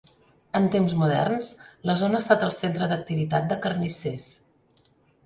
En 0.59 0.63
temps 0.75 0.93
moderns, 1.01 1.51
la 1.89 1.95
zona 2.03 2.19
ha 2.21 2.25
estat 2.25 2.45
el 2.47 2.53
centre 2.55 2.87
d'activitat 2.93 3.47
de 3.53 3.59
carnissers. 3.67 4.25